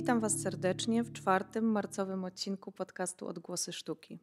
[0.00, 4.18] Witam Was serdecznie w czwartym marcowym odcinku podcastu Odgłosy Sztuki.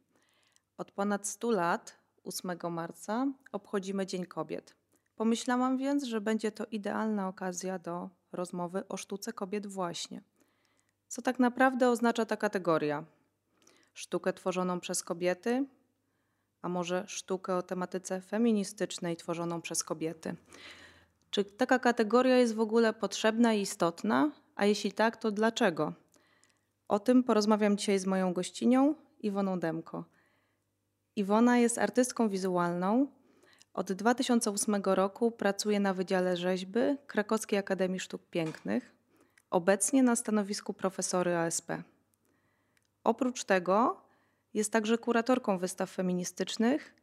[0.77, 4.75] Od ponad 100 lat, 8 marca, obchodzimy Dzień Kobiet.
[5.15, 10.21] Pomyślałam więc, że będzie to idealna okazja do rozmowy o sztuce kobiet właśnie.
[11.07, 13.05] Co tak naprawdę oznacza ta kategoria?
[13.93, 15.65] Sztukę tworzoną przez kobiety,
[16.61, 20.35] a może sztukę o tematyce feministycznej tworzoną przez kobiety?
[21.31, 24.31] Czy taka kategoria jest w ogóle potrzebna i istotna?
[24.55, 25.93] A jeśli tak, to dlaczego?
[26.87, 30.05] O tym porozmawiam dzisiaj z moją gościnią, Iwoną Demko.
[31.15, 33.07] Iwona jest artystką wizualną.
[33.73, 38.96] Od 2008 roku pracuje na Wydziale Rzeźby Krakowskiej Akademii Sztuk Pięknych,
[39.49, 41.71] obecnie na stanowisku profesory ASP.
[43.03, 44.01] Oprócz tego
[44.53, 46.93] jest także kuratorką wystaw feministycznych,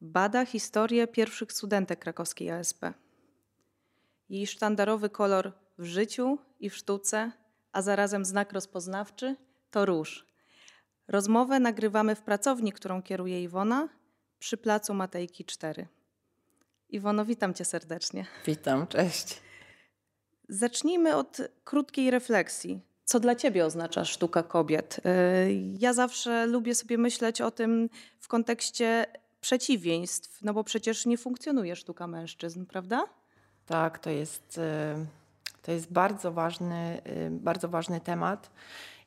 [0.00, 2.80] bada historię pierwszych studentek krakowskiej ASP.
[4.28, 7.32] Jej sztandarowy kolor w życiu i w sztuce,
[7.72, 9.36] a zarazem znak rozpoznawczy
[9.70, 10.26] to róż.
[11.08, 13.88] Rozmowę nagrywamy w pracowni, którą kieruje Iwona,
[14.38, 15.86] przy placu Matejki 4.
[16.90, 18.26] Iwono, witam cię serdecznie.
[18.46, 19.47] Witam, cześć.
[20.48, 22.80] Zacznijmy od krótkiej refleksji.
[23.04, 24.98] Co dla ciebie oznacza sztuka kobiet?
[24.98, 25.02] Y,
[25.78, 29.06] ja zawsze lubię sobie myśleć o tym w kontekście
[29.40, 33.04] przeciwieństw, no bo przecież nie funkcjonuje sztuka mężczyzn, prawda?
[33.66, 35.06] Tak, to jest, y,
[35.62, 38.50] to jest bardzo, ważny, y, bardzo ważny temat.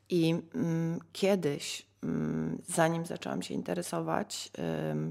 [0.10, 4.52] I mm, kiedyś, mm, zanim zaczęłam się interesować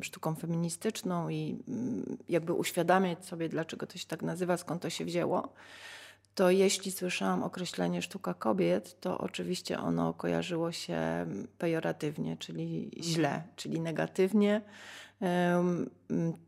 [0.02, 5.04] sztuką feministyczną i mm, jakby uświadamiać sobie, dlaczego to się tak nazywa, skąd to się
[5.04, 5.52] wzięło,
[6.34, 11.26] to jeśli słyszałam określenie sztuka kobiet, to oczywiście ono kojarzyło się
[11.58, 14.60] pejoratywnie, czyli źle, czyli negatywnie.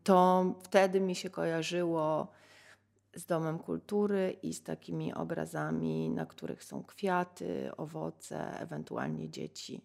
[0.04, 2.32] To wtedy mi się kojarzyło
[3.14, 9.84] z Domem Kultury i z takimi obrazami, na których są kwiaty, owoce, ewentualnie dzieci.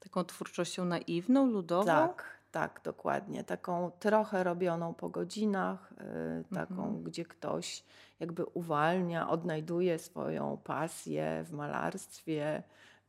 [0.00, 1.86] Taką twórczością naiwną, ludową?
[1.86, 3.44] Tak, tak, dokładnie.
[3.44, 7.02] Taką trochę robioną po godzinach, yy, taką, mhm.
[7.04, 7.84] gdzie ktoś
[8.20, 12.62] jakby uwalnia, odnajduje swoją pasję w malarstwie,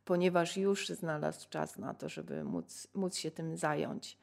[0.05, 4.17] ponieważ już znalazł czas na to, żeby móc, móc się tym zająć.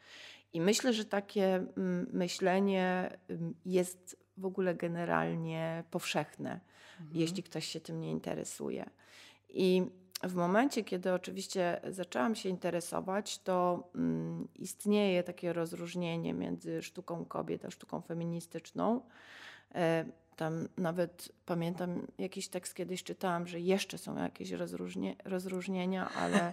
[0.53, 6.61] I myślę, że takie mm, myślenie mm, jest w ogóle generalnie powszechne,
[7.01, 7.21] mhm.
[7.21, 8.91] jeśli ktoś się tym nie interesuje.
[9.49, 9.83] I
[10.23, 17.65] w momencie, kiedy oczywiście zaczęłam się interesować, to mm, istnieje takie rozróżnienie między sztuką kobiet
[17.65, 19.01] a sztuką feministyczną.
[19.75, 20.05] E,
[20.37, 26.53] tam nawet pamiętam jakiś tekst kiedyś czytałam, że jeszcze są jakieś rozróżnie, rozróżnienia, ale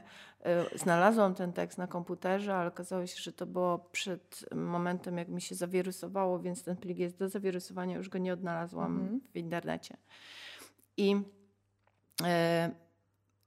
[0.76, 5.28] y, znalazłam ten tekst na komputerze, ale okazało się, że to było przed momentem, jak
[5.28, 9.22] mi się zawirusowało, więc ten plik jest do zawirusowania, już go nie odnalazłam mhm.
[9.34, 9.98] w internecie.
[10.98, 11.16] I
[12.22, 12.26] y,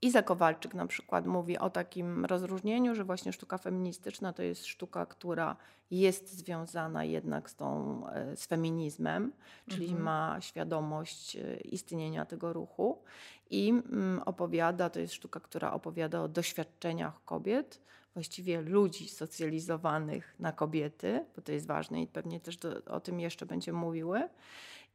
[0.02, 5.06] Iza Kowalczyk na przykład mówi o takim rozróżnieniu, że właśnie sztuka feministyczna to jest sztuka,
[5.06, 5.56] która
[5.90, 9.32] jest związana jednak z, tą, e, z feminizmem,
[9.68, 10.02] czyli mhm.
[10.02, 13.02] ma świadomość e, istnienia tego ruchu
[13.50, 17.80] i mm, opowiada, to jest sztuka, która opowiada o doświadczeniach kobiet,
[18.14, 23.20] właściwie ludzi socjalizowanych na kobiety, bo to jest ważne i pewnie też do, o tym
[23.20, 24.28] jeszcze będziemy mówiły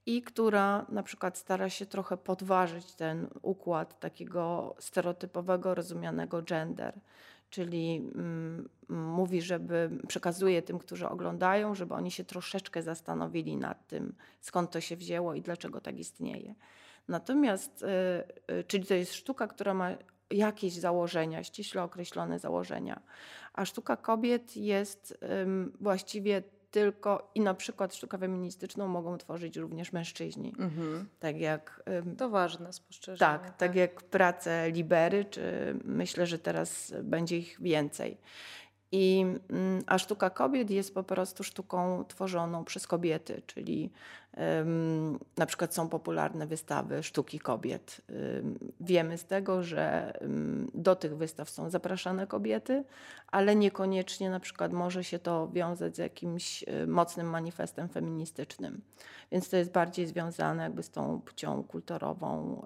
[0.07, 7.00] i która na przykład stara się trochę podważyć ten układ takiego stereotypowego rozumianego gender.
[7.50, 14.16] Czyli mm, mówi, żeby przekazuje tym, którzy oglądają, żeby oni się troszeczkę zastanowili nad tym,
[14.41, 16.56] skąd to się wzięło i dlaczego tak istnieje.
[17.07, 19.89] Natomiast, y, y, czyli to jest sztuka, która ma
[20.31, 23.01] jakieś założenia, ściśle określone założenia,
[23.53, 25.18] a sztuka kobiet jest
[25.79, 30.53] właściwie tylko i na przykład sztukę feministyczną mogą tworzyć również mężczyźni.
[30.59, 31.09] Mhm.
[31.19, 31.83] Tak jak.
[32.17, 33.19] To ważne spostrzeżenie.
[33.19, 38.18] Tak, tak, tak jak prace Libery, czy myślę, że teraz będzie ich więcej.
[38.92, 43.92] I, mm, a sztuka kobiet jest po prostu sztuką tworzoną przez kobiety, czyli
[45.38, 48.01] na przykład są popularne wystawy sztuki kobiet.
[48.81, 50.13] Wiemy z tego, że
[50.74, 52.84] do tych wystaw są zapraszane kobiety,
[53.28, 58.81] ale niekoniecznie na przykład może się to wiązać z jakimś e, mocnym manifestem feministycznym.
[59.31, 62.62] Więc to jest bardziej związane jakby z tą płcią kulturową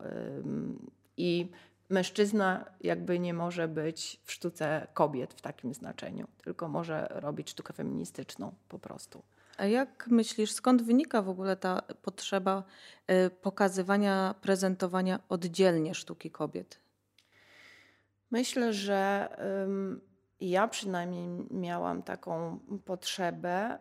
[1.17, 1.51] i
[1.91, 7.73] mężczyzna jakby nie może być w sztuce kobiet w takim znaczeniu, tylko może robić sztukę
[7.73, 9.23] feministyczną po prostu.
[9.57, 12.63] A jak myślisz, skąd wynika w ogóle ta potrzeba
[13.11, 16.79] y, pokazywania, prezentowania oddzielnie sztuki kobiet?
[18.31, 19.29] Myślę, że
[20.41, 23.77] ja przynajmniej miałam taką potrzebę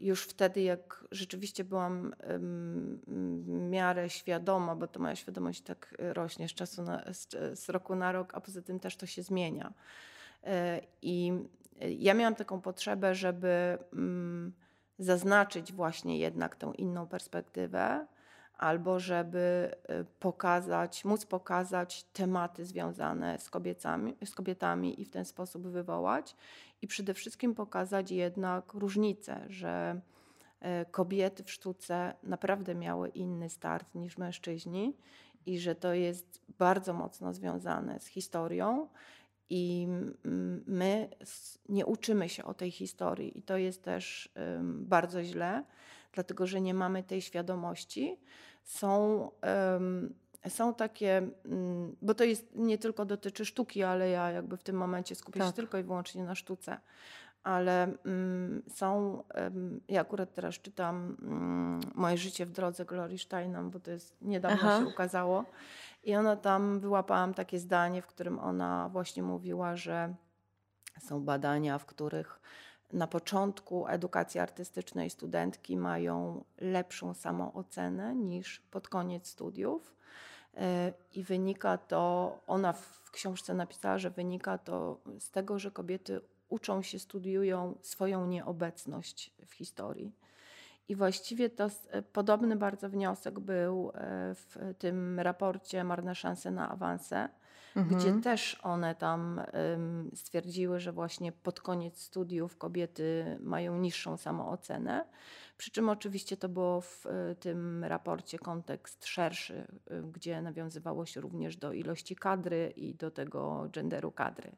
[0.00, 2.14] już wtedy, jak rzeczywiście byłam
[3.08, 7.94] w miarę świadoma, bo to moja świadomość tak rośnie z czasu na, z, z roku
[7.94, 9.72] na rok, a poza tym też to się zmienia.
[10.44, 11.32] E, I
[11.80, 13.78] ja miałam taką potrzebę, żeby
[14.98, 18.06] zaznaczyć właśnie jednak tę inną perspektywę,
[18.58, 23.50] albo żeby y, pokazać, móc pokazać tematy związane z
[24.24, 26.36] z kobietami i w ten sposób wywołać.
[26.82, 30.00] I przede wszystkim pokazać jednak różnicę, że
[30.62, 34.96] y, kobiety w sztuce naprawdę miały inny start niż mężczyźni
[35.46, 38.88] i że to jest bardzo mocno związane z historią.
[39.50, 39.88] I
[40.66, 41.08] my
[41.68, 45.64] nie uczymy się o tej historii, i to jest też bardzo źle
[46.14, 48.20] dlatego że nie mamy tej świadomości.
[48.64, 49.30] Są,
[50.48, 54.76] są takie, mm, bo to jest nie tylko dotyczy sztuki, ale ja jakby w tym
[54.76, 55.48] momencie skupię tak.
[55.48, 56.80] się tylko i wyłącznie na sztuce.
[57.42, 59.22] Ale mm, są,
[59.88, 64.58] ja akurat teraz czytam mm, Moje życie w drodze Glory Steinem, bo to jest niedawno
[64.62, 64.80] Aha.
[64.80, 65.44] się ukazało.
[66.04, 70.14] I ona tam wyłapałam takie zdanie, w którym ona właśnie mówiła, że
[71.00, 72.40] są badania, w których
[72.92, 79.94] na początku edukacji artystycznej studentki mają lepszą samoocenę niż pod koniec studiów.
[80.56, 86.20] E, I wynika to, ona w książce napisała, że wynika to z tego, że kobiety
[86.48, 90.12] uczą się, studiują swoją nieobecność w historii.
[90.88, 91.68] I właściwie to
[92.12, 97.28] podobny bardzo wniosek był e, w tym raporcie Marne szanse na awanse,
[97.76, 98.00] mhm.
[98.00, 105.04] gdzie też one tam um, stwierdziły, że właśnie pod koniec studiów kobiety mają niższą samoocenę.
[105.56, 111.20] Przy czym oczywiście to było w y, tym raporcie kontekst szerszy, y, gdzie nawiązywało się
[111.20, 114.52] również do ilości kadry i do tego genderu kadry.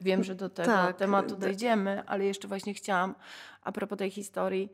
[0.00, 3.14] Wiem, że do tego tak, tematu dojdziemy, ale jeszcze właśnie chciałam
[3.62, 4.72] a propos tej historii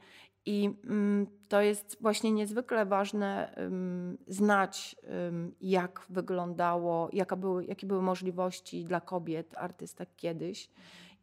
[0.48, 3.54] i mm, to jest właśnie niezwykle ważne
[4.28, 4.96] znać,
[5.60, 10.70] jak wyglądało, jaka były, jakie były możliwości dla kobiet, artystek kiedyś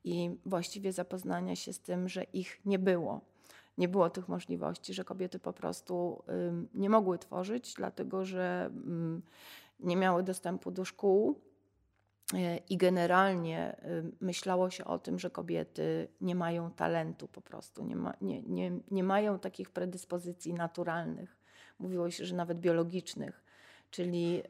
[0.04, 3.22] i właściwie zapoznania się z tym, że ich nie było.
[3.78, 6.24] Nie było tych możliwości, że kobiety po prostu
[6.74, 8.72] nie mogły tworzyć, dlatego że
[9.80, 11.40] nie miały dostępu do szkół,
[12.70, 17.96] I generalnie y, myślało się o tym, że kobiety nie mają talentu po prostu, nie,
[17.96, 21.38] ma, nie, nie, nie mają takich predyspozycji naturalnych.
[21.80, 23.44] Mówiło się, że nawet biologicznych.
[23.92, 24.44] Czyli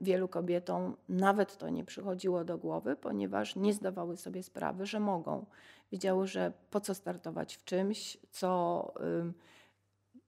[0.00, 5.46] wielu kobietom nawet to nie przychodziło do głowy, ponieważ nie zdawały sobie sprawy, że mogą.
[5.92, 8.92] Wiedziały, że po co startować w czymś, co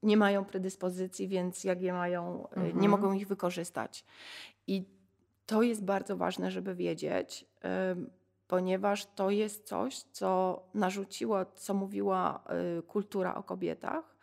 [0.03, 2.81] nie mają predyspozycji, więc jak je mają, y, mhm.
[2.81, 4.05] nie mogą ich wykorzystać.
[4.67, 4.98] I
[5.49, 7.47] to jest bardzo ważne, żeby wiedzieć,
[8.49, 12.45] ponieważ to jest coś, co narzuciło, co mówiła
[12.79, 14.17] y, kultura o kobietach.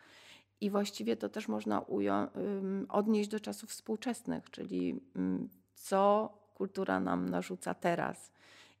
[0.60, 1.86] I właściwie to też można
[2.88, 5.00] odnieść do czasów współczesnych, czyli
[5.74, 8.32] co kultura nam narzuca teraz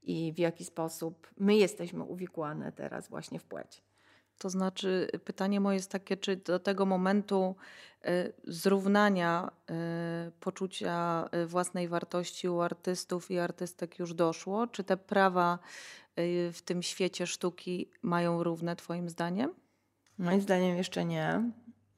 [0.02, 3.85] i w jaki sposób my jesteśmy uwikłane teraz właśnie w płeć.
[4.38, 7.56] To znaczy, pytanie moje jest takie, czy do tego momentu
[8.02, 14.66] e, zrównania e, poczucia własnej wartości u artystów i artystek już doszło?
[14.66, 15.58] Czy te prawa
[16.52, 19.54] w tym świecie sztuki mają równe, Twoim zdaniem?
[20.18, 21.50] Moim zdaniem jeszcze nie,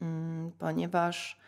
[0.02, 1.40] mm, ponieważ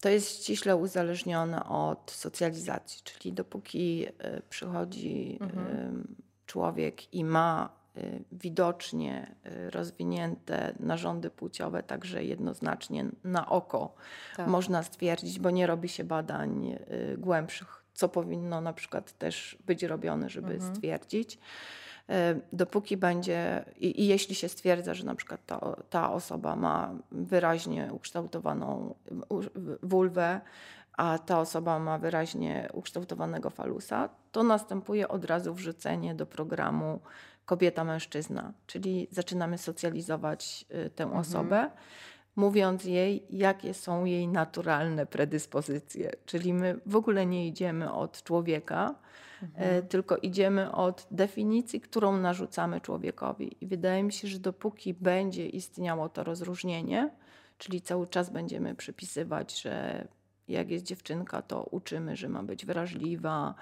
[0.00, 4.06] to jest ściśle uzależnione od socjalizacji, czyli dopóki
[4.48, 6.16] przychodzi mhm.
[6.46, 7.81] człowiek i ma Y,
[8.32, 13.94] widocznie y, rozwinięte narządy płciowe, także jednoznacznie na oko
[14.36, 14.46] tak.
[14.46, 19.82] można stwierdzić, bo nie robi się badań y, głębszych, co powinno na przykład też być
[19.82, 20.74] robione, żeby mhm.
[20.74, 21.38] stwierdzić.
[22.52, 27.88] Dopóki będzie, i, i, jeśli się stwierdza, że na przykład ta, ta osoba ma wyraźnie
[27.92, 28.94] ukształtowaną
[29.82, 30.40] wulwę,
[30.96, 37.00] a ta osoba ma wyraźnie ukształtowanego falusa, to następuje od razu wrzucenie do programu
[37.46, 41.20] kobieta-mężczyzna, czyli zaczynamy socjalizować y, tę mhm.
[41.20, 41.70] osobę,
[42.36, 46.12] mówiąc jej, jakie są jej naturalne predyspozycje.
[46.26, 48.94] Czyli my w ogóle nie idziemy od człowieka,
[49.42, 49.78] mhm.
[49.78, 53.56] E, tylko idziemy od definicji, którą narzucamy człowiekowi.
[53.60, 57.10] I wydaje mi się, że dopóki będzie istniało to rozróżnienie,
[57.58, 60.08] czyli cały czas będziemy przypisywać, że
[60.48, 63.54] jak jest dziewczynka, to uczymy, że ma być wrażliwa,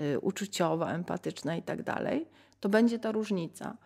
[0.00, 2.26] y, uczuciowa, empatyczna i tak dalej
[2.60, 3.76] to będzie ta różnica.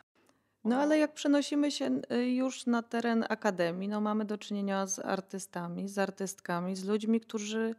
[0.64, 4.98] No ale jak przenosimy się y, już na teren akademii, no mamy do czynienia z
[4.98, 7.74] artystami, z artystkami, z ludźmi, którzy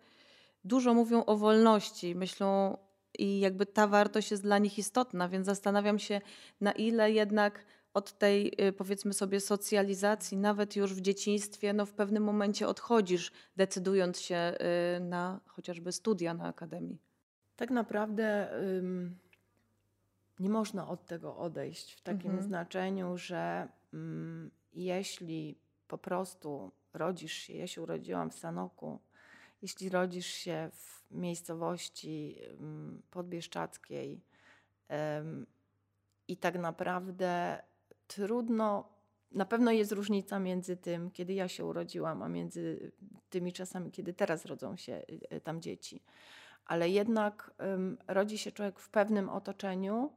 [0.63, 2.77] dużo mówią o wolności, myślą
[3.19, 6.21] i jakby ta wartość jest dla nich istotna, więc zastanawiam się,
[6.62, 11.93] na ile jednak od tej y, powiedzmy sobie socjalizacji, nawet już w dzieciństwie, no w
[11.93, 14.53] pewnym momencie odchodzisz, decydując się
[14.98, 16.98] y, na chociażby studia na akademii.
[17.55, 18.50] Tak naprawdę
[20.41, 22.48] nie można od tego odejść w takim mhm.
[22.48, 29.00] znaczeniu, że ym, jeśli po prostu rodzisz się, ja się urodziłam w Sanoku,
[29.62, 32.38] jeśli rodzisz się w miejscowości
[33.12, 34.21] podbieszczackiej
[36.27, 37.62] i tak naprawdę
[38.07, 38.89] trudno,
[39.31, 42.91] na pewno jest różnica między tym, kiedy ja się urodziłam, a między
[43.29, 45.01] tymi czasami, kiedy teraz rodzą się
[45.33, 46.03] y, tam dzieci.
[46.65, 50.12] Ale jednak um, rodzi się człowiek w pewnym otoczeniu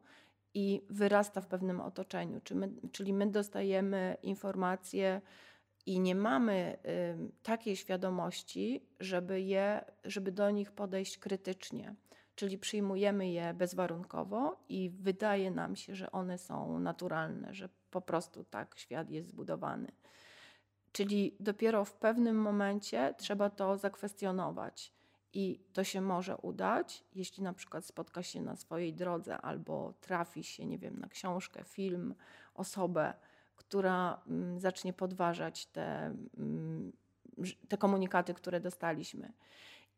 [0.54, 2.40] i wyrasta w pewnym otoczeniu.
[2.40, 5.20] Czyli my, czyli my dostajemy informacje
[5.86, 11.94] i nie mamy um, takiej świadomości, żeby, je, żeby do nich podejść krytycznie.
[12.34, 18.44] Czyli przyjmujemy je bezwarunkowo i wydaje nam się, że one są naturalne, że po prostu
[18.44, 19.92] tak świat jest zbudowany.
[20.92, 24.92] Czyli dopiero w pewnym momencie trzeba to zakwestionować.
[25.34, 30.44] I to się może udać, jeśli na przykład spotka się na swojej drodze albo trafi
[30.44, 32.14] się, nie wiem, na książkę, film,
[32.54, 33.14] osobę,
[33.56, 36.92] która mm, zacznie podważać te, mm,
[37.68, 39.32] te komunikaty, które dostaliśmy.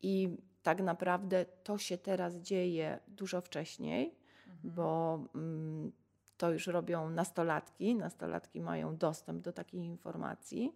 [0.03, 4.15] I tak naprawdę to się teraz dzieje dużo wcześniej,
[4.47, 4.75] mhm.
[4.75, 5.93] bo mm,
[6.37, 7.95] to już robią nastolatki.
[7.95, 10.75] Nastolatki mają dostęp do takich informacji.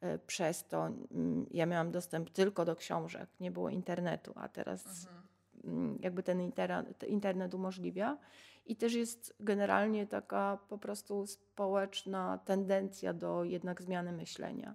[0.00, 4.86] E, przez to mm, ja miałam dostęp tylko do książek, nie było internetu, a teraz
[4.86, 5.22] mhm.
[5.64, 8.18] Mm, jakby ten internet, internet umożliwia.
[8.66, 14.74] I też jest generalnie taka po prostu społeczna tendencja do jednak zmiany myślenia.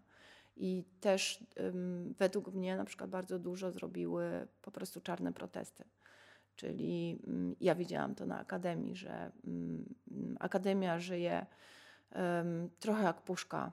[0.57, 5.83] I też um, według mnie na przykład bardzo dużo zrobiły po prostu czarne protesty.
[6.55, 9.95] Czyli um, ja widziałam to na akademii, że um,
[10.39, 11.45] akademia żyje
[12.79, 13.71] trochę jak puszka.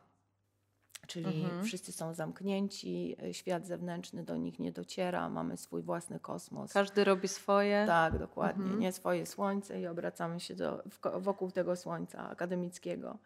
[1.07, 1.65] Czyli mhm.
[1.65, 6.73] wszyscy są zamknięci, świat zewnętrzny do nich nie dociera, mamy swój własny kosmos.
[6.73, 7.85] Każdy robi swoje.
[7.87, 8.63] Tak, dokładnie.
[8.63, 8.81] Mhm.
[8.81, 10.83] Nie swoje słońce i obracamy się do,
[11.21, 13.19] wokół tego słońca akademickiego.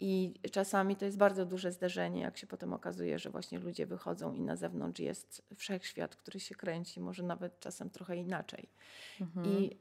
[0.00, 4.32] I czasami to jest bardzo duże zderzenie, jak się potem okazuje, że właśnie ludzie wychodzą
[4.32, 8.68] i na zewnątrz jest wszechświat, który się kręci, może nawet czasem trochę inaczej.
[9.20, 9.46] Mhm.
[9.46, 9.78] I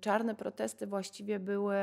[0.00, 1.76] czarne protesty właściwie były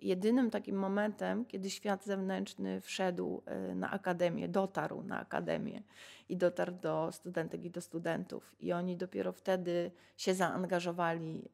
[0.00, 5.82] jedynym takim momentem, kiedy świat zewnętrzny wszedł y, na akademię, dotarł na akademię
[6.28, 8.54] i dotarł do studentek i do studentów.
[8.60, 11.48] I oni dopiero wtedy się zaangażowali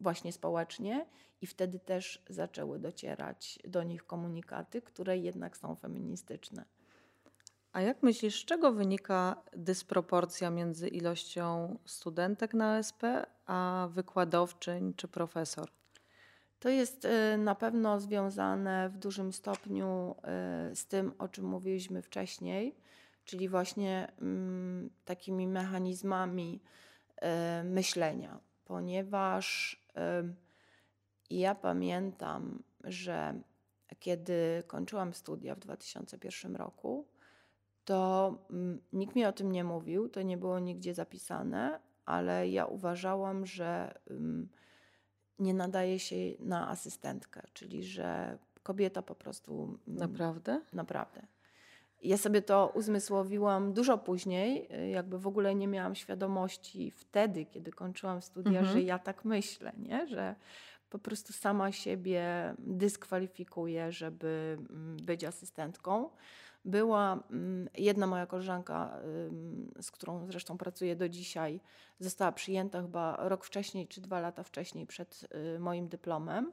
[0.00, 1.06] właśnie społecznie
[1.40, 6.64] i wtedy też zaczęły docierać do nich komunikaty, które jednak są feministyczne.
[7.72, 13.02] A jak myślisz, z czego wynika dysproporcja między ilością studentek na SP
[13.46, 15.70] a wykładowczyń czy profesor?
[16.60, 20.14] To jest y, na pewno związane w dużym stopniu
[20.72, 22.76] y, z tym, o czym mówiliśmy wcześniej,
[23.24, 26.62] czyli właśnie mm, takimi mechanizmami
[27.60, 29.76] y, myślenia, ponieważ
[31.30, 33.40] i ja pamiętam, że
[33.98, 37.08] kiedy kończyłam studia w 2001 roku,
[37.84, 42.66] to mm, nikt mi o tym nie mówił, to nie było nigdzie zapisane, ale ja
[42.66, 44.48] uważałam, że mm,
[45.38, 49.78] nie nadaje się na asystentkę, czyli że kobieta po prostu.
[49.88, 50.60] Mm, naprawdę?
[50.72, 51.26] Naprawdę.
[52.04, 58.22] Ja sobie to uzmysłowiłam dużo później, jakby w ogóle nie miałam świadomości wtedy, kiedy kończyłam
[58.22, 58.72] studia, mhm.
[58.72, 60.06] że ja tak myślę, nie?
[60.06, 60.34] że
[60.90, 66.10] po prostu sama siebie dyskwalifikuje, żeby mm, być asystentką.
[66.64, 69.00] Była mm, jedna moja koleżanka,
[69.80, 71.60] z którą zresztą pracuję do dzisiaj,
[71.98, 76.52] została przyjęta chyba rok wcześniej czy dwa lata wcześniej przed y, moim dyplomem.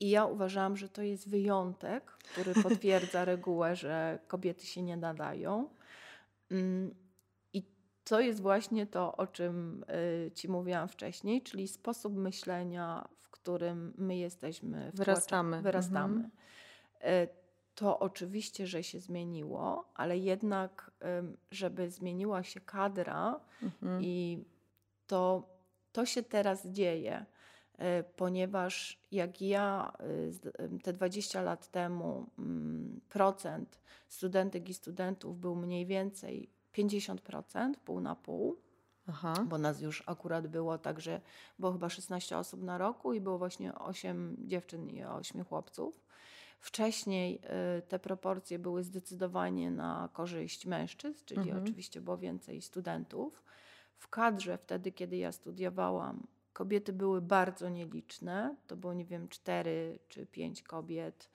[0.00, 5.68] I ja uważałam, że to jest wyjątek, który potwierdza regułę, że kobiety się nie nadają.
[6.50, 6.94] Mm,
[7.52, 7.62] I
[8.04, 9.84] to jest właśnie to, o czym
[10.26, 13.08] y, Ci mówiłam wcześniej, czyli sposób myślenia
[13.46, 14.90] którym my jesteśmy.
[14.94, 15.62] Wyrastamy.
[15.62, 16.14] Wyrastamy.
[16.14, 16.30] Mhm.
[17.00, 17.28] E,
[17.74, 20.90] to oczywiście, że się zmieniło, ale jednak,
[21.50, 24.02] żeby zmieniła się kadra mhm.
[24.02, 24.44] i
[25.06, 25.48] to,
[25.92, 27.26] to się teraz dzieje,
[28.16, 29.92] ponieważ jak ja
[30.58, 38.00] e, te 20 lat temu mm, procent studentek i studentów był mniej więcej 50%, pół
[38.00, 38.56] na pół,
[39.06, 39.34] Aha.
[39.48, 41.20] bo nas już akurat było tak, że
[41.58, 46.06] było chyba 16 osób na roku i było właśnie 8 dziewczyn i 8 chłopców.
[46.60, 47.40] Wcześniej
[47.78, 51.62] y, te proporcje były zdecydowanie na korzyść mężczyzn, czyli mhm.
[51.62, 53.42] oczywiście było więcej studentów.
[53.96, 58.56] W kadrze wtedy, kiedy ja studiowałam, kobiety były bardzo nieliczne.
[58.66, 61.30] To było, nie wiem, cztery czy pięć kobiet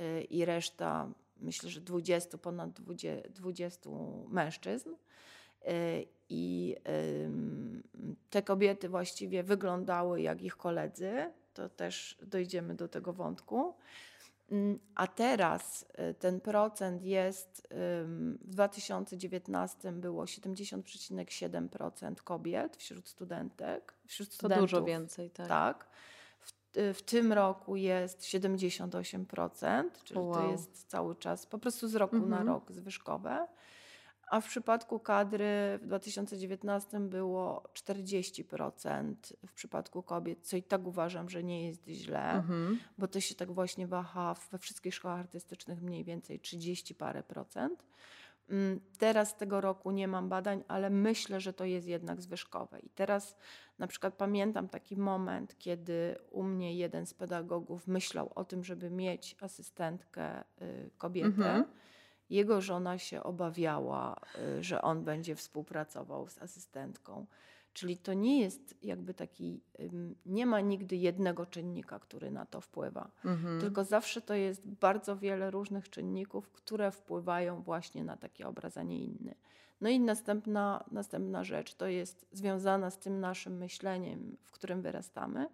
[0.00, 1.08] y, i reszta,
[1.40, 3.90] myślę, że 20, ponad 20, 20
[4.28, 4.88] mężczyzn.
[4.90, 6.76] Y, I
[8.30, 11.32] te kobiety właściwie wyglądały jak ich koledzy.
[11.54, 13.74] To też dojdziemy do tego wątku.
[14.50, 23.94] Mm, a teraz y, ten procent jest, w 2019 było 70,7% kobiet wśród studentek.
[24.06, 25.48] Wśród studentów, to dużo więcej, tak.
[25.48, 25.86] tak.
[26.40, 30.34] W, y, w tym roku jest 78%, czyli wow.
[30.34, 32.30] to jest cały czas po prostu z roku mhm.
[32.30, 33.46] na rok zwyżkowe
[34.26, 39.14] a w przypadku kadry w 2019 było 40%
[39.46, 42.78] w przypadku kobiet, co i tak uważam, że nie jest źle, mhm.
[42.98, 47.84] bo to się tak właśnie waha we wszystkich szkołach artystycznych mniej więcej 30 parę procent.
[48.48, 52.80] Mm, teraz tego roku nie mam badań, ale myślę, że to jest jednak zwyżkowe.
[52.80, 53.36] I teraz
[53.78, 58.90] na przykład pamiętam taki moment, kiedy u mnie jeden z pedagogów myślał o tym, żeby
[58.90, 61.26] mieć asystentkę y, kobietę.
[61.26, 61.64] Mhm
[62.30, 64.16] jego żona się obawiała,
[64.58, 67.26] y, że on będzie współpracował z asystentką.
[67.72, 69.60] Czyli to nie jest jakby taki,
[70.26, 73.60] nie ma nigdy jednego czynnika, który na to wpływa, mhm.
[73.60, 78.82] tylko zawsze to jest bardzo wiele różnych czynników, które wpływają właśnie na taki obraz, a
[78.82, 79.34] nie inny.
[79.80, 85.48] No i następna, następna rzecz to jest związana z tym naszym myśleniem, w którym wyrastamy.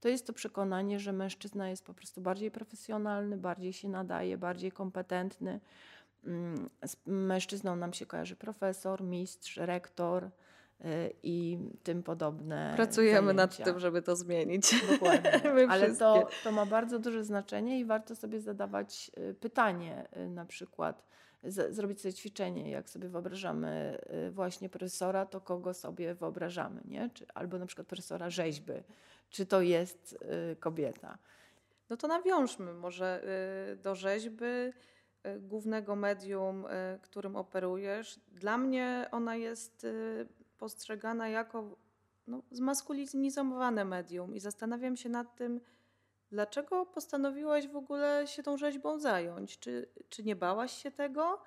[0.00, 4.72] To jest to przekonanie, że mężczyzna jest po prostu bardziej profesjonalny, bardziej się nadaje, bardziej
[4.72, 5.60] kompetentny,
[6.86, 10.30] z mężczyzną nam się kojarzy profesor, mistrz, rektor y,
[11.22, 12.72] i tym podobne.
[12.76, 13.42] Pracujemy zajęcia.
[13.42, 14.74] nad tym, żeby to zmienić.
[14.90, 15.52] Dokładnie.
[15.70, 20.46] Ale to, to ma bardzo duże znaczenie i warto sobie zadawać y, pytanie, y, na
[20.46, 21.04] przykład
[21.44, 23.98] z, zrobić sobie ćwiczenie, jak sobie wyobrażamy
[24.30, 27.10] właśnie profesora, to kogo sobie wyobrażamy, nie?
[27.14, 28.72] Czy, albo na przykład profesora rzeźby,
[29.30, 30.18] czy to jest
[30.60, 31.18] kobieta.
[31.90, 33.24] No to nawiążmy może
[33.82, 34.44] do rzeźby
[35.40, 39.88] głównego medium, e, którym operujesz, dla mnie ona jest e,
[40.58, 41.76] postrzegana jako
[42.26, 45.60] no, zmaskulinizowane medium i zastanawiam się nad tym,
[46.30, 49.58] dlaczego postanowiłaś w ogóle się tą rzeźbą zająć?
[49.58, 51.42] Czy, czy nie bałaś się tego?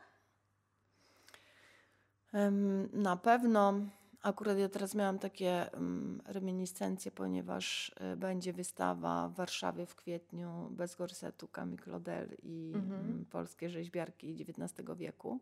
[2.94, 3.74] Na pewno
[4.22, 10.70] Akurat ja teraz miałam takie um, reminiscencje, ponieważ y, będzie wystawa w Warszawie w kwietniu
[10.72, 11.48] bez gorsetu
[11.84, 13.26] Claudel i mhm.
[13.30, 15.40] polskie rzeźbiarki XIX wieku.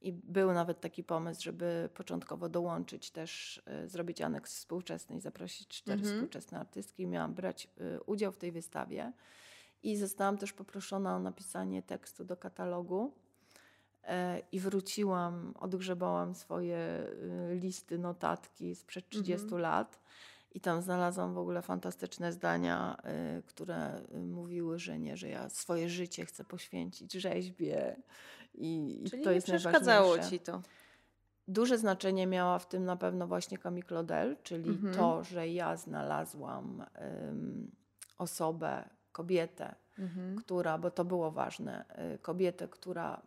[0.00, 5.68] I był nawet taki pomysł, żeby początkowo dołączyć też, y, zrobić aneks współczesny i zaprosić
[5.68, 6.14] cztery mhm.
[6.14, 7.06] współczesne artystki.
[7.06, 9.12] Miałam brać y, udział w tej wystawie.
[9.82, 13.12] I zostałam też poproszona o napisanie tekstu do katalogu.
[14.04, 17.06] E, i wróciłam, odgrzebałam swoje
[17.50, 19.62] y, listy, notatki sprzed 30 mhm.
[19.62, 20.00] lat
[20.52, 22.96] i tam znalazłam w ogóle fantastyczne zdania,
[23.38, 27.96] y, które y, mówiły, że nie, że ja swoje życie chcę poświęcić rzeźbie
[28.54, 30.62] i, Czyli to nie jest przeszkadzało ci to.
[31.48, 34.94] Duże znaczenie miała w tym na pewno właśnie Camille Claudel, czyli mhm.
[34.94, 36.84] to, że ja znalazłam
[38.18, 40.36] osobę, kobietę, mhm.
[40.36, 41.84] która, bo to było ważne,
[42.22, 43.22] kobietę, która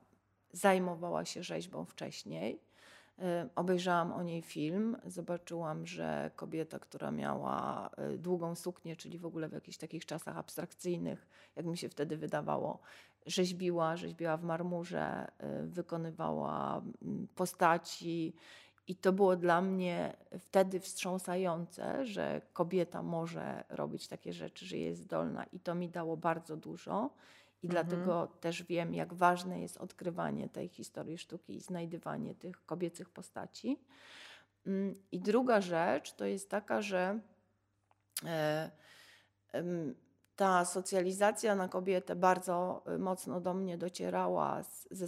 [0.56, 2.60] zajmowała się rzeźbą wcześniej.
[3.20, 3.24] Y,
[3.56, 9.50] obejrzałam o niej film, zobaczyłam, że kobieta, która miała y, długą suknię, czyli w ogóle
[9.50, 12.80] w jakichś takich czasach abstrakcyjnych, jak mi się wtedy wydawało,
[13.26, 15.28] rzeźbiła, rzeźbiła w marmurze,
[15.64, 18.36] y, wykonywała mm, postaci.
[18.88, 25.02] I to było dla mnie wtedy wstrząsające, że kobieta może robić takie rzeczy, że jest
[25.02, 27.10] zdolna, i to mi dało bardzo dużo.
[27.64, 27.88] I mhm.
[27.88, 33.80] dlatego też wiem, jak ważne jest odkrywanie tej historii sztuki i znajdywanie tych kobiecych postaci.
[34.68, 37.20] Mm, I druga rzecz to jest taka, że
[38.26, 38.72] e,
[40.36, 45.06] ta socjalizacja na kobietę bardzo y, mocno do mnie docierała ze,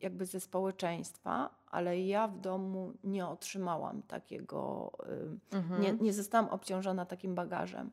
[0.00, 4.92] jakby ze społeczeństwa, ale ja w domu nie otrzymałam takiego,
[5.52, 5.82] mhm.
[5.82, 7.90] nie, nie zostałam obciążona takim bagażem.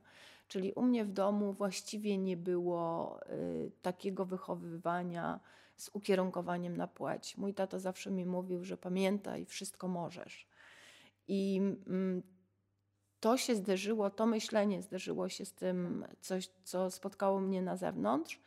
[0.49, 5.39] Czyli u mnie w domu właściwie nie było y, takiego wychowywania
[5.75, 7.37] z ukierunkowaniem na płeć.
[7.37, 10.47] Mój tato zawsze mi mówił, że pamiętaj, wszystko możesz.
[11.27, 12.23] I mm,
[13.19, 18.39] to się zderzyło, to myślenie zderzyło się z tym, coś, co spotkało mnie na zewnątrz.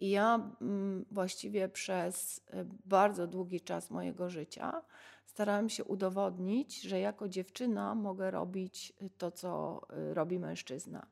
[0.00, 2.42] I ja mm, właściwie przez y,
[2.84, 4.82] bardzo długi czas mojego życia
[5.26, 9.80] starałam się udowodnić, że jako dziewczyna mogę robić to, co
[10.10, 11.06] y, robi mężczyzna.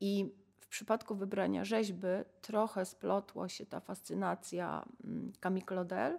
[0.00, 2.06] I w przypadku wybrania rzeźby
[2.42, 6.18] trochę splotła się ta fascynacja mm, Camille Claudel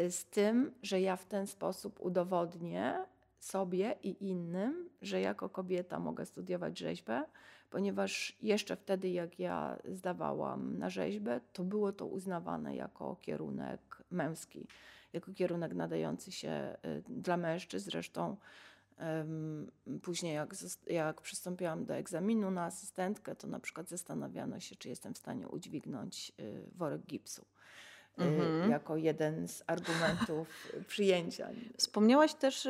[0.00, 3.04] y, z tym, że ja w ten sposób udowodnię
[3.38, 7.24] sobie i innym, że jako kobieta mogę studiować rzeźbę,
[7.70, 14.66] ponieważ jeszcze wtedy, jak ja zdawałam na rzeźbę, to było to uznawane jako kierunek męski,
[15.12, 17.90] jako kierunek nadający się y, dla mężczyzn.
[17.90, 18.36] Zresztą
[20.02, 20.54] później, jak,
[20.86, 25.48] jak przystąpiłam do egzaminu na asystentkę, to na przykład zastanawiano się, czy jestem w stanie
[25.48, 27.42] udźwignąć y, worek gipsu.
[28.20, 28.70] Y, mhm.
[28.70, 30.48] Jako jeden z argumentów
[30.88, 31.48] przyjęcia.
[31.76, 32.68] Wspomniałaś też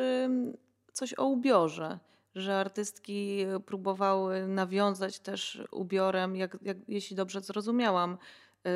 [0.93, 1.99] coś o ubiorze
[2.35, 8.19] że artystki próbowały nawiązać też ubiorem, jak, jak, jeśli dobrze zrozumiałam,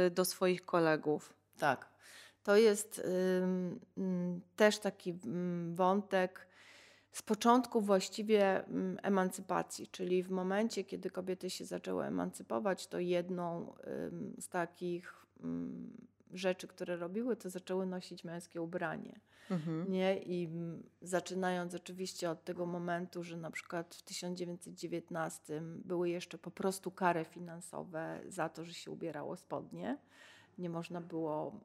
[0.06, 1.34] y, do swoich kolegów.
[1.58, 1.88] Tak.
[2.42, 3.02] To jest
[4.56, 5.18] też taki
[5.74, 6.46] wątek
[7.14, 8.64] z początku właściwie
[9.02, 13.74] emancypacji, czyli w momencie, kiedy kobiety się zaczęły emancypować, to jedną
[14.38, 15.26] z takich
[16.32, 19.20] rzeczy, które robiły, to zaczęły nosić męskie ubranie.
[19.50, 19.90] Mhm.
[19.90, 20.22] Nie?
[20.22, 20.48] I
[21.02, 27.24] zaczynając oczywiście od tego momentu, że na przykład w 1919 były jeszcze po prostu kary
[27.24, 29.98] finansowe za to, że się ubierało spodnie.
[30.58, 31.60] Nie można było,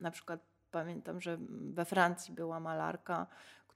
[0.00, 3.26] na przykład pamiętam, że we Francji była malarka,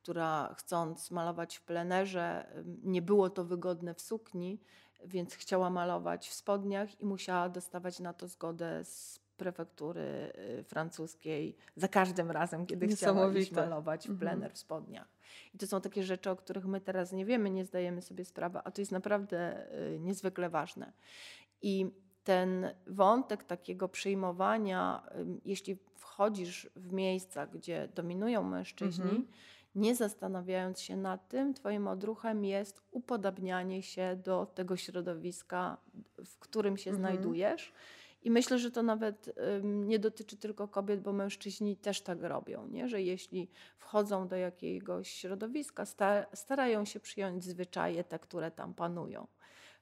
[0.02, 2.46] która chcąc malować w plenerze,
[2.82, 4.60] nie było to wygodne w sukni,
[5.04, 11.56] więc chciała malować w spodniach i musiała dostawać na to zgodę z prefektury y, francuskiej
[11.76, 14.18] za każdym razem, kiedy chciała iść malować w mhm.
[14.18, 15.08] plener w spodniach.
[15.54, 18.58] I to są takie rzeczy, o których my teraz nie wiemy, nie zdajemy sobie sprawy,
[18.64, 20.92] a to jest naprawdę y, niezwykle ważne.
[21.62, 21.90] I
[22.24, 25.02] ten wątek takiego przyjmowania,
[25.44, 29.26] jeśli wchodzisz w miejsca, gdzie dominują mężczyźni, mhm.
[29.74, 35.76] Nie zastanawiając się nad tym, Twoim odruchem jest upodabnianie się do tego środowiska,
[36.24, 37.06] w którym się mhm.
[37.06, 37.72] znajdujesz
[38.22, 42.88] i myślę, że to nawet nie dotyczy tylko kobiet, bo mężczyźni też tak robią, nie?
[42.88, 45.84] że jeśli wchodzą do jakiegoś środowiska,
[46.34, 49.26] starają się przyjąć zwyczaje te, które tam panują.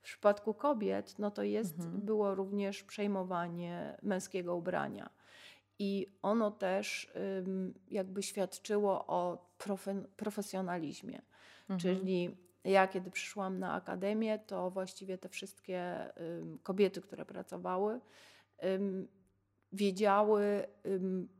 [0.00, 2.00] W przypadku kobiet, no to jest, mhm.
[2.00, 5.10] było również przejmowanie męskiego ubrania.
[5.78, 7.12] I ono też
[7.90, 9.48] jakby świadczyło o
[10.16, 11.22] profesjonalizmie.
[11.70, 11.80] Mhm.
[11.80, 16.12] Czyli ja, kiedy przyszłam na akademię, to właściwie te wszystkie
[16.62, 18.00] kobiety, które pracowały,
[19.72, 20.66] wiedziały,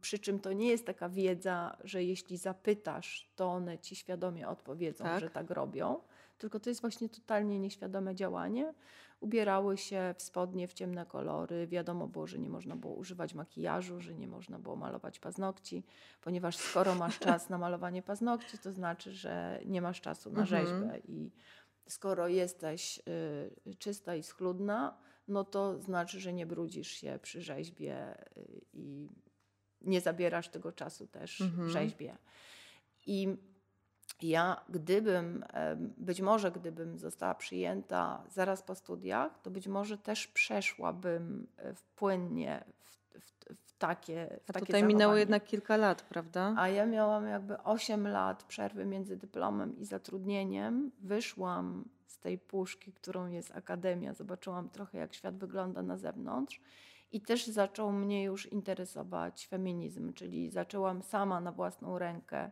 [0.01, 5.05] przy czym to nie jest taka wiedza, że jeśli zapytasz, to one ci świadomie odpowiedzą,
[5.05, 5.21] tak.
[5.21, 6.01] że tak robią,
[6.39, 8.75] tylko to jest właśnie totalnie nieświadome działanie.
[9.21, 11.67] Ubierały się w spodnie w ciemne kolory.
[11.67, 15.85] Wiadomo było, że nie można było używać makijażu, że nie można było malować paznokci,
[16.21, 20.67] ponieważ skoro masz czas na malowanie paznokci, to znaczy, że nie masz czasu na mhm.
[20.67, 20.99] rzeźbę.
[20.99, 21.31] I
[21.89, 23.03] skoro jesteś
[23.69, 24.99] y, czysta i schludna,
[25.29, 29.09] no to znaczy, że nie brudzisz się przy rzeźbie y, i
[29.81, 31.71] nie zabierasz tego czasu też mhm.
[31.71, 32.17] rzeźbie.
[33.07, 33.37] I
[34.23, 35.45] ja, gdybym,
[35.99, 42.65] być może gdybym została przyjęta zaraz po studiach, to być może też przeszłabym e, płynnie
[42.85, 44.41] w, w, w takie.
[44.47, 46.55] W A takie tutaj minęło jednak kilka lat, prawda?
[46.59, 50.91] A ja miałam jakby 8 lat przerwy między dyplomem i zatrudnieniem.
[51.01, 56.61] Wyszłam z tej puszki, którą jest akademia, zobaczyłam trochę, jak świat wygląda na zewnątrz.
[57.13, 62.51] I też zaczął mnie już interesować feminizm, czyli zaczęłam sama na własną rękę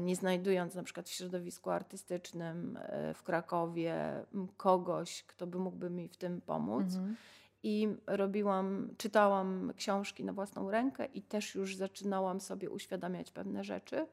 [0.00, 4.24] nie znajdując na przykład w środowisku artystycznym e, w Krakowie
[4.56, 6.84] kogoś, kto by mógłby mi w tym pomóc.
[6.94, 7.16] Mhm.
[7.62, 14.06] I robiłam, czytałam książki na własną rękę i też już zaczynałam sobie uświadamiać pewne rzeczy.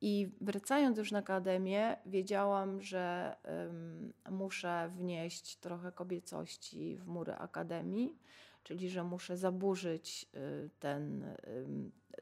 [0.00, 8.18] I wracając już na akademię, wiedziałam, że um, muszę wnieść trochę kobiecości w mury akademii,
[8.64, 11.34] czyli że muszę zaburzyć y, ten,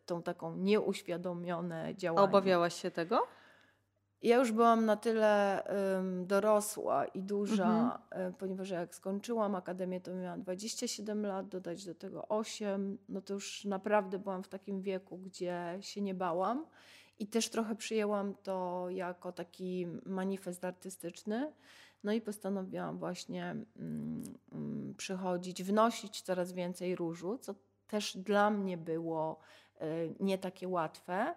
[0.07, 2.29] tą taką nieuświadomione działanie.
[2.29, 3.27] Obawiałaś się tego?
[4.23, 5.63] Ja już byłam na tyle
[5.95, 8.35] um, dorosła i duża, mhm.
[8.35, 13.65] ponieważ jak skończyłam akademię, to miałam 27 lat, dodać do tego 8, no to już
[13.65, 16.67] naprawdę byłam w takim wieku, gdzie się nie bałam
[17.19, 21.53] i też trochę przyjęłam to jako taki manifest artystyczny.
[22.05, 27.55] No i postanowiłam właśnie mm, mm, przychodzić, wnosić coraz więcej różu, co
[27.87, 29.41] też dla mnie było
[29.83, 31.35] y, nie takie łatwe.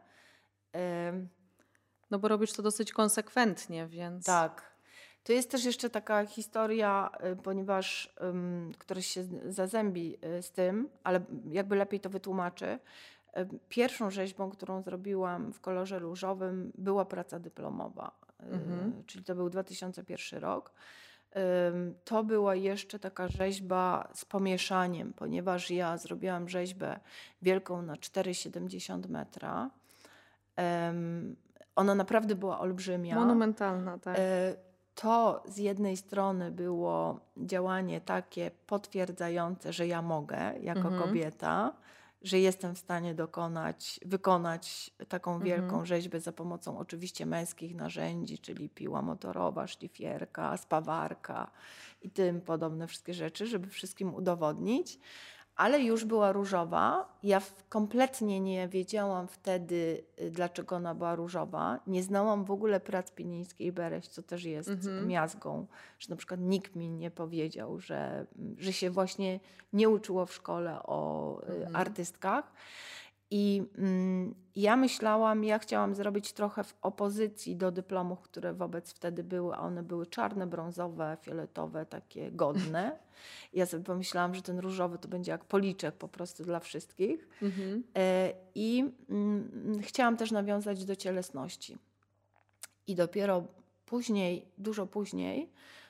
[2.12, 4.26] No bo robisz to dosyć konsekwentnie, więc.
[4.26, 4.76] Tak.
[5.24, 11.22] To jest też jeszcze taka historia, y, ponieważ um, któraś się zazębi z tym, ale
[11.52, 12.80] jakby lepiej to wytłumaczy.
[13.70, 19.04] Pierwszą rzeźbą, którą zrobiłam w kolorze różowym, była praca dyplomowa mhm.
[19.06, 20.74] czyli to był 2001 rok.
[22.04, 27.00] To była jeszcze taka rzeźba z pomieszaniem, ponieważ ja zrobiłam rzeźbę
[27.42, 29.70] wielką na 4,70 metra.
[31.76, 33.16] ona naprawdę była olbrzymia.
[33.16, 34.16] Monumentalna, tak.
[34.20, 34.56] E,
[34.96, 41.04] to z jednej strony było działanie takie potwierdzające, że ja mogę jako Mhm.
[41.04, 41.74] kobieta,
[42.26, 45.86] że jestem w stanie dokonać, wykonać taką wielką Mhm.
[45.86, 51.52] rzeźbę za pomocą oczywiście męskich narzędzi, czyli piła motorowa, szlifierka, spawarka
[52.02, 55.00] i tym podobne wszystkie rzeczy, żeby wszystkim udowodnić.
[55.56, 57.10] Ale już była różowa.
[57.24, 61.80] Ja kompletnie nie wiedziałam wtedy, y, dlaczego ona była różowa.
[61.88, 65.08] Nie znałam w ogóle prac Pinińskiej Bereś, co też jest Mhm.
[65.08, 65.66] miazgą,
[66.00, 68.26] że na przykład nikt mi nie powiedział, że,
[68.58, 69.40] że się właśnie
[69.74, 71.76] nie uczyło w szkole o y, Mhm.
[71.76, 72.52] artystkach.
[73.32, 79.24] I mm, ja myślałam, ja chciałam zrobić trochę w opozycji do dyplomów, które wobec wtedy
[79.24, 83.00] były, a one były czarne, brązowe, fioletowe, takie godne.
[83.54, 87.28] I ja sobie pomyślałam, że ten różowy to będzie jak policzek po prostu dla wszystkich.
[87.42, 87.84] Mhm.
[87.98, 91.78] E, I mm, chciałam też nawiązać do cielesności.
[92.88, 93.44] I dopiero
[93.86, 95.50] później, dużo później,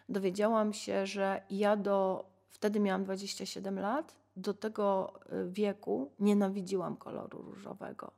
[0.10, 5.14] dowiedziałam się, że ja do, wtedy miałam 27 lat, do tego
[5.48, 8.12] y, wieku nienawidziłam koloru różowego.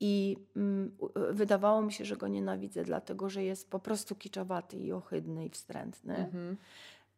[0.00, 0.96] I mm,
[1.30, 5.44] y, wydawało mi się, że go nienawidzę, dlatego że jest po prostu kiczowaty i ohydny
[5.46, 6.16] i wstrętny.
[6.16, 6.56] Mhm.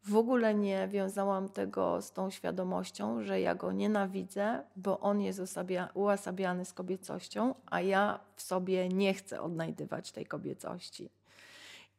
[0.03, 5.39] W ogóle nie wiązałam tego z tą świadomością, że ja go nienawidzę, bo on jest
[5.39, 11.09] usabia- uosabiany z kobiecością, a ja w sobie nie chcę odnajdywać tej kobiecości.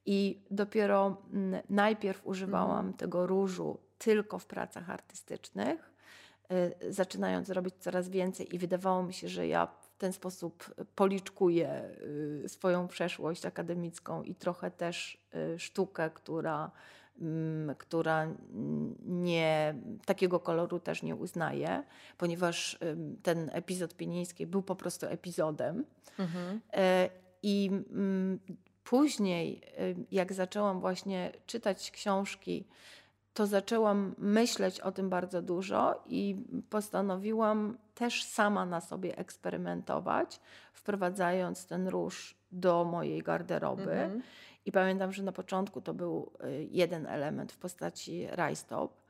[0.06, 5.91] I dopiero mm, najpierw używałam tego różu tylko w pracach artystycznych,
[6.90, 11.90] zaczynając robić coraz więcej, i wydawało mi się, że ja w ten sposób policzkuję
[12.44, 15.18] y, swoją przeszłość akademicką i trochę też
[15.54, 16.70] y, sztukę, która,
[17.20, 18.26] mm, która
[19.06, 21.82] nie, takiego koloru też nie uznaje,
[22.18, 22.78] ponieważ
[23.22, 25.84] ten epizod Pienińskiej był po prostu epizodem.
[26.18, 26.60] Mhm.
[27.42, 28.38] I mm,
[28.84, 32.64] później, y, jak zaczęłam właśnie czytać książki,
[33.34, 36.36] to zaczęłam myśleć o tym bardzo dużo i
[36.70, 40.40] postanowiłam też sama na sobie eksperymentować,
[40.72, 43.92] wprowadzając ten róż do mojej garderoby.
[43.92, 44.22] Mhm.
[44.66, 49.01] I pamiętam, że na początku to był y, jeden element w postaci rajstop.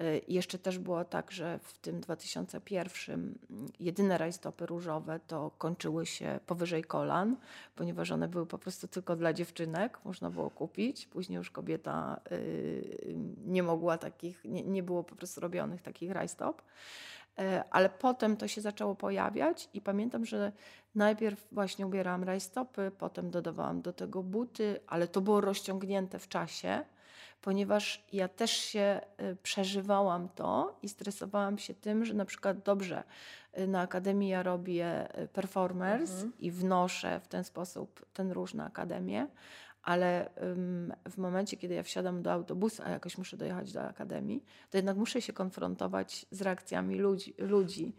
[0.00, 6.06] Y, Jeszcze też było tak, że w tym 2001 mm, jedyne rajstopy różowe to kończyły
[6.06, 7.36] się powyżej kolan,
[7.74, 11.06] ponieważ one były po prostu tylko dla dziewczynek, można było kupić.
[11.06, 13.14] Później już kobieta y,
[13.46, 16.62] nie mogła takich, nie, nie było po prostu robionych takich rajstop.
[17.38, 20.52] E, Ale potem to się zaczęło pojawiać i pamiętam, że
[20.94, 26.84] najpierw właśnie ubierałam rajstopy, potem dodawałam do tego buty, ale to było rozciągnięte w czasie,
[27.46, 33.02] ponieważ ja też się y, przeżywałam to i stresowałam się tym, że na przykład dobrze,
[33.58, 36.32] y, na akademii ja robię y, performers Mhm.
[36.38, 39.26] i wnoszę w ten sposób ten róż na akademię,
[39.82, 40.30] ale
[41.10, 44.96] w momencie, kiedy ja wsiadam do autobusu, a jakoś muszę dojechać do akademii, to jednak
[44.96, 47.34] muszę się konfrontować z reakcjami ludzi.
[47.38, 47.92] ludzi.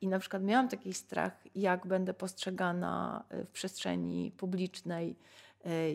[0.00, 5.16] I na przykład miałam taki strach, jak będę postrzegana w przestrzeni publicznej,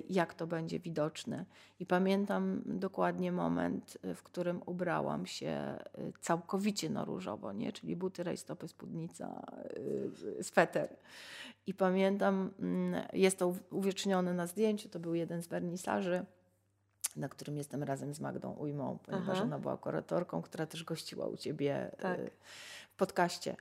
[0.10, 1.46] jak to będzie widoczne.
[1.80, 7.72] I pamiętam dokładnie moment, y, w którym ubrałam się y, całkowicie na różowo, nie?
[7.72, 9.46] czyli buty, rajstopy, spódnica,
[10.42, 10.96] sweter.
[11.68, 16.26] I pamiętam, mm, jest to uw- uwiecznione na zdjęciu, to był jeden z wernisaży,
[17.16, 19.44] na którym jestem razem z Magdą Ujmą, ponieważ Aha.
[19.44, 22.20] ona była kuratorką, która też gościła u ciebie Tak.
[22.94, 23.56] w podcaście.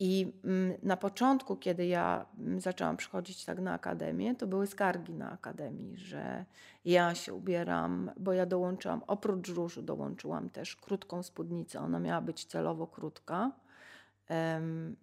[0.00, 5.14] I mm, na początku, kiedy ja mm, zaczęłam przychodzić tak na akademię, to były skargi
[5.14, 6.44] na akademii, że
[6.84, 11.80] ja się ubieram, bo ja dołączyłam, oprócz różu dołączyłam też krótką spódnicę.
[11.80, 13.52] Ona miała być celowo krótka,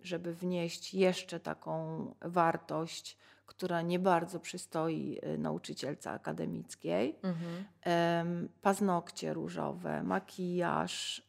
[0.04, 8.50] żeby wnieść jeszcze taką wartość, która nie bardzo przystoi y, nauczycielce akademickiej Mhm.
[8.62, 11.22] paznokcie różowe, makijaż.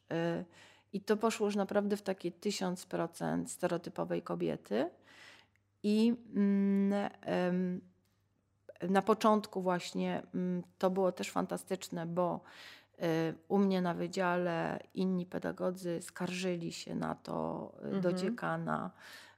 [0.93, 4.89] I to poszło już naprawdę w takie 1000% stereotypowej kobiety.
[5.83, 7.81] I mm,
[8.89, 12.41] na początku właśnie mm, to było też fantastyczne, bo
[12.93, 18.17] y, u mnie na wydziale inni pedagodzy skarżyli się na to y, do Mhm.
[18.17, 18.91] dziekana,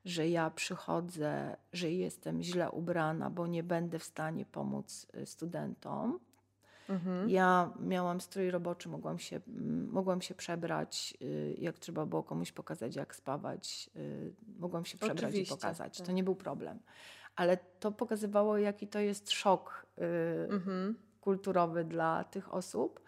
[0.06, 6.20] że ja przychodzę, że jestem źle ubrana, bo nie będę w stanie pomóc y, studentom.
[6.92, 7.30] Mhm.
[7.30, 12.52] Ja miałam strój roboczy, mogłam się, mm, mogłam się przebrać, y, jak trzeba było komuś
[12.52, 13.90] pokazać, jak spawać.
[13.96, 15.98] y, Mogłam się przebrać Oczywiście, i pokazać.
[15.98, 16.08] tak.
[16.08, 16.80] To nie był problem.
[17.36, 20.96] Ale to pokazywało, jaki to jest szok y, Mhm.
[21.22, 23.02] kulturowy dla tych osób.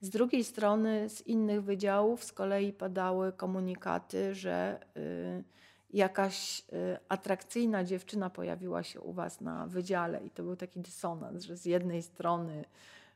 [0.00, 5.44] Z drugiej strony, z innych wydziałów z kolei padały komunikaty, że y,
[5.90, 6.64] jakaś y,
[7.08, 11.64] atrakcyjna dziewczyna pojawiła się u Was na wydziale i to był taki dysonans, że z
[11.64, 12.64] jednej strony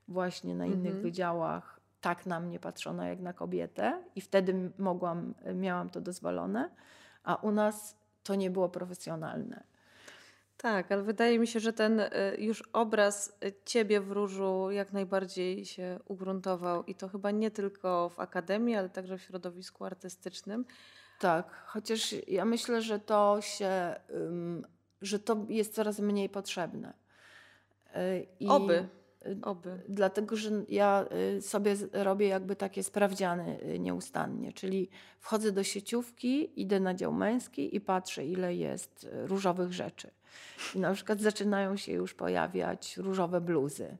[0.09, 1.03] właśnie na innych Mhm.
[1.03, 6.71] wydziałach tak na mnie patrzono jak na kobietę i wtedy mogłam, miałam to dozwolone,
[7.25, 9.65] a u nas to nie było profesjonalne.
[10.57, 14.93] Tak, ale wydaje mi się, że ten y, już obraz y, ciebie w różu jak
[14.93, 20.65] najbardziej się ugruntował i to chyba nie tylko w akademii, ale także w środowisku artystycznym.
[21.21, 23.95] Tak, chociaż ja myślę, że to się,
[25.03, 26.93] że to jest coraz mniej potrzebne.
[27.97, 28.89] Y, I Oby.
[29.43, 29.81] Oby.
[29.89, 34.89] Dlatego, że ja y, sobie robię jakby takie sprawdziany y, nieustannie, czyli
[35.21, 40.11] wchodzę do sieciówki, idę na dział męski i patrzę, ile jest y, różowych rzeczy.
[40.75, 43.97] I na przykład zaczynają się już pojawiać różowe bluzy.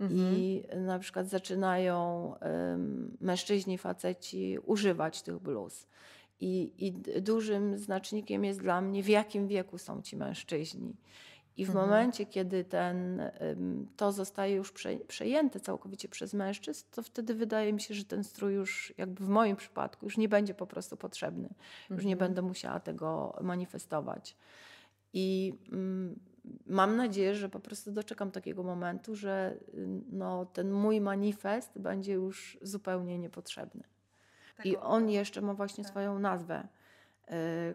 [0.00, 0.34] Mhm.
[0.36, 2.34] I na przykład zaczynają
[2.72, 5.86] ym, mężczyźni, faceci używać tych bluz.
[6.40, 10.96] I, I dużym znacznikiem jest dla mnie, w jakim wieku są ci mężczyźni.
[11.60, 11.86] I w Mhm.
[11.88, 13.22] momencie, kiedy ten,
[13.96, 18.24] to zostaje już prze, przejęte całkowicie przez mężczyzn, to wtedy wydaje mi się, że ten
[18.24, 21.48] strój już, jakby w moim przypadku, już nie będzie po prostu potrzebny.
[21.90, 22.18] Już nie Mhm.
[22.18, 24.36] będę musiała tego manifestować.
[25.12, 26.18] I mm,
[26.66, 29.56] mam nadzieję, że po prostu doczekam takiego momentu, że
[30.12, 33.82] no, ten mój manifest będzie już zupełnie niepotrzebny.
[34.64, 35.90] I on jeszcze ma właśnie Tak.
[35.90, 36.68] swoją nazwę,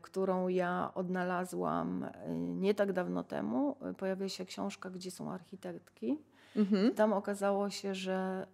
[0.02, 3.76] którą ja odnalazłam y, nie tak dawno temu.
[3.92, 6.18] Y, Pojawia się książka, gdzie są architektki.
[6.56, 6.94] Mhm.
[6.94, 8.48] Tam okazało się, że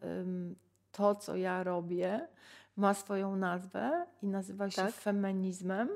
[0.91, 2.27] to, co ja robię,
[2.75, 4.93] ma swoją nazwę i nazywa się Tak.
[4.93, 5.89] feminizmem.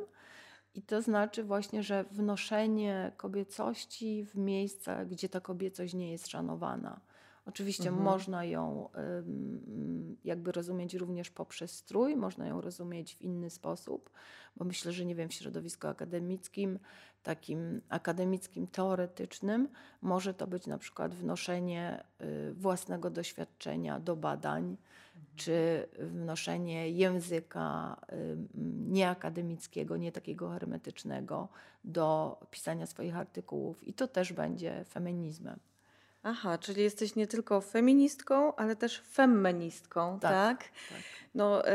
[0.75, 6.99] I to znaczy właśnie, że wnoszenie kobiecości w miejsca, gdzie ta kobiecość nie jest szanowana.
[7.45, 8.03] Oczywiście Mhm.
[8.03, 8.89] można ją
[10.23, 14.09] jakby rozumieć również poprzez strój, można ją rozumieć w inny sposób,
[14.55, 16.79] bo myślę, że nie wiem, w środowisku akademickim,
[17.23, 19.69] takim akademickim, teoretycznym,
[20.01, 24.77] może to być na przykład wnoszenie y, własnego doświadczenia do badań,
[25.35, 27.97] czy wnoszenie języka
[28.87, 31.49] nieakademickiego, nie takiego hermetycznego
[31.83, 33.87] do pisania swoich artykułów.
[33.87, 35.59] I to też będzie feminizmem.
[36.27, 40.31] Aha, czyli jesteś nie tylko feministką, ale też feministką, tak?
[40.31, 40.59] Tak,
[40.89, 40.97] tak.
[41.35, 41.71] No, y,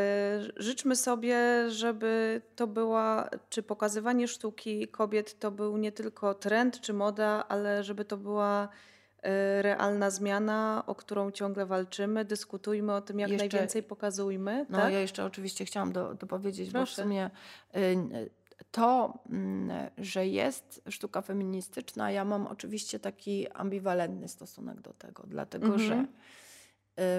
[0.56, 6.92] życzmy sobie, żeby to była, czy pokazywanie sztuki kobiet to był nie tylko trend czy
[6.92, 12.24] moda, ale żeby to była y, realna zmiana, o którą ciągle walczymy.
[12.24, 14.66] Dyskutujmy o tym, jak Jeszcze- najwięcej pokazujmy.
[14.68, 14.92] No tak?
[14.92, 17.02] ja jeszcze oczywiście chciałam do, dopowiedzieć, bo w Proszę.
[17.02, 17.30] sumie
[17.76, 18.30] y,
[18.70, 25.66] to, mm, że jest sztuka feministyczna, ja mam oczywiście taki ambiwalentny stosunek do tego, dlatego
[25.66, 25.80] Mhm.
[25.88, 26.06] że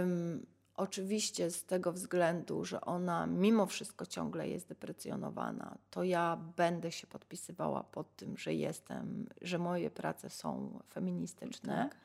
[0.01, 6.91] ym, oczywiście z tego względu, że ona mimo wszystko ciągle jest deprecjonowana, to ja będę
[6.91, 11.97] się podpisywała pod tym, że jestem, że moje prace są feministyczne Tak.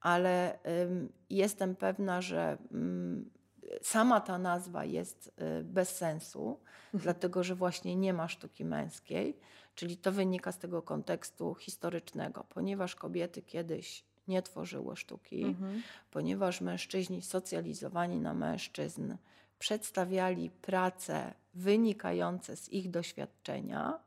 [0.00, 3.30] ale ym, jestem pewna, że ym,
[3.82, 6.60] sama ta nazwa jest y, bez sensu,
[6.94, 9.36] dlatego że właśnie nie ma sztuki męskiej,
[9.74, 15.82] czyli to wynika z tego kontekstu historycznego, ponieważ kobiety kiedyś nie tworzyły sztuki, Mhm.
[16.10, 19.14] ponieważ mężczyźni socjalizowani na mężczyzn
[19.58, 23.98] przedstawiali prace wynikające z ich doświadczenia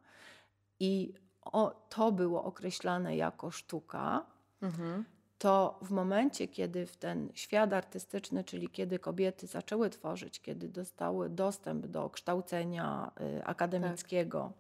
[0.80, 4.26] i o, to było określane jako sztuka,
[4.62, 5.06] Mhm.
[5.43, 11.29] To w momencie, kiedy w ten świat artystyczny, czyli kiedy kobiety zaczęły tworzyć, kiedy dostały
[11.29, 14.51] dostęp do kształcenia y, akademickiego,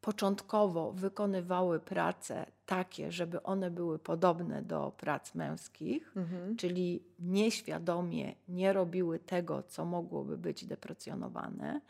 [0.00, 6.56] początkowo wykonywały prace takie, żeby one były podobne do prac męskich, Mhm.
[6.56, 11.80] czyli nieświadomie nie robiły tego, co mogłoby być deprecjonowane.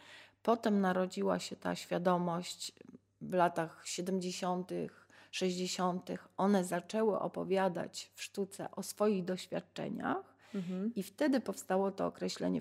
[0.42, 2.72] Potem narodziła się ta świadomość
[3.20, 4.70] w latach 70.,
[5.33, 6.11] 60.
[6.37, 10.33] One zaczęły opowiadać w sztuce o swoich doświadczeniach.
[10.55, 10.95] Mhm.
[10.95, 12.61] I wtedy powstało to określenie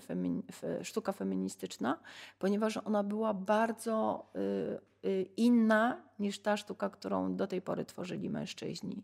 [0.84, 2.00] sztuka feministyczna,
[2.40, 4.26] ponieważ ona była bardzo
[5.04, 9.04] y, y, inna niż ta sztuka, którą do tej pory tworzyli mężczyźni.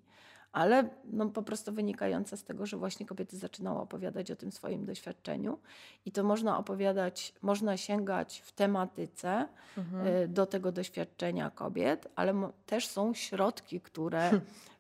[0.58, 4.86] Ale no, po prostu wynikająca z tego, że właśnie kobiety zaczynały opowiadać o tym swoim
[4.86, 5.60] doświadczeniu.
[6.06, 9.48] I to można opowiadać, można sięgać w tematyce
[9.78, 10.08] Mhm.
[10.08, 14.32] y, do tego doświadczenia kobiet, ale też są środki, które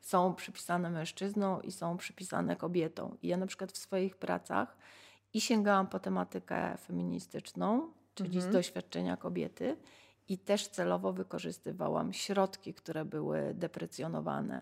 [0.02, 3.18] są przypisane mężczyznom i są przypisane kobietom.
[3.22, 4.78] I ja na przykład w swoich pracach
[5.34, 8.54] i sięgałam po tematykę feministyczną, czyli z Mhm.
[8.54, 9.78] doświadczenia kobiety,
[10.30, 14.62] i też celowo wykorzystywałam środki, które były deprecjonowane,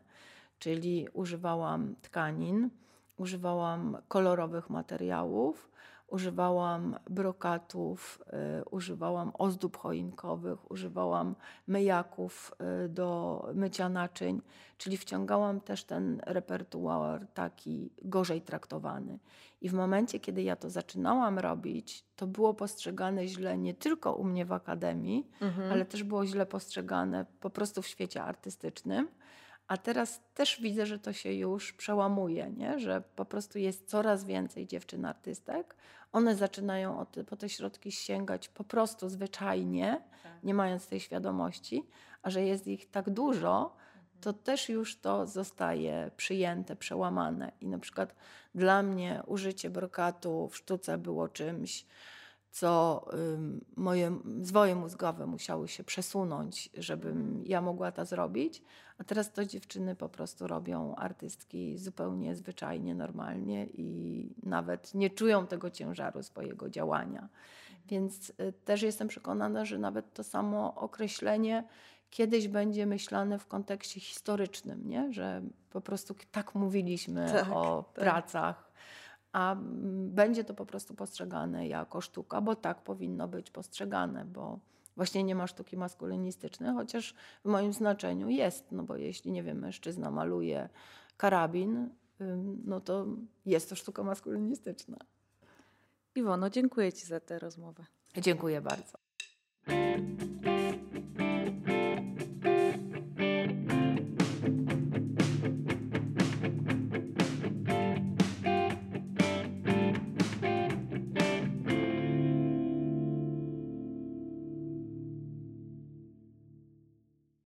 [0.60, 2.70] czyli używałam tkanin,
[3.18, 5.70] używałam kolorowych materiałów,
[6.08, 8.24] używałam brokatów,
[8.62, 11.36] y, używałam ozdób choinkowych, używałam
[11.68, 14.42] myjaków y, do mycia naczyń,
[14.78, 19.20] czyli wciągałam też ten repertuar taki gorzej traktowany.
[19.62, 24.24] I w momencie, kiedy ja to zaczynałam robić, to było postrzegane źle nie tylko u
[24.24, 25.72] mnie w akademii, mhm.
[25.72, 29.08] ale też było źle postrzegane po prostu w świecie artystycznym.
[29.68, 32.80] A teraz też widzę, że to się już przełamuje, nie?
[32.80, 35.76] że po prostu jest coraz więcej dziewczyn artystek.
[36.12, 40.44] One zaczynają te, po te środki sięgać po prostu zwyczajnie, tak.
[40.44, 41.88] nie mając tej świadomości,
[42.22, 44.06] a że jest ich tak dużo, mhm.
[44.22, 47.52] to też już to zostaje przyjęte, przełamane.
[47.62, 48.16] I na przykład
[48.56, 51.86] dla mnie użycie brokatu w sztuce było czymś,
[52.56, 53.06] co
[53.76, 58.64] moje zwoje mózgowe musiały się przesunąć, żebym ja mogła to zrobić.
[58.98, 65.48] A teraz to dziewczyny po prostu robią artystki zupełnie zwyczajnie, normalnie i nawet nie czują
[65.48, 67.30] tego ciężaru swojego działania.
[67.88, 71.64] Więc y, też jestem przekonana, że nawet to samo określenie
[72.10, 75.14] kiedyś będzie myślane w kontekście historycznym, nie?
[75.14, 78.04] że po prostu tak mówiliśmy tak, o tak.
[78.04, 78.65] pracach
[79.36, 79.56] a
[80.08, 84.60] będzie to po prostu postrzegane jako sztuka, bo tak powinno być postrzegane, bo
[84.96, 87.16] właśnie nie ma sztuki maskulinistycznej, chociaż
[87.46, 90.70] w moim znaczeniu jest, no bo jeśli, nie wiem, mężczyzna maluje
[91.18, 91.90] karabin,
[92.66, 93.06] no to
[93.46, 94.98] jest to sztuka maskulinistyczna.
[96.16, 97.86] Iwono, dziękuję Ci za tę rozmowę.
[98.18, 98.98] Dziękuję bardzo.